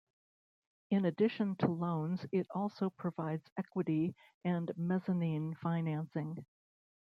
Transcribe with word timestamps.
In 0.89 1.05
addition 1.05 1.57
to 1.57 1.67
loans 1.67 2.25
it 2.31 2.47
also 2.55 2.89
provides 2.89 3.43
equity 3.55 4.15
and 4.43 4.71
mezzanine 4.75 5.53
financing. 5.61 6.43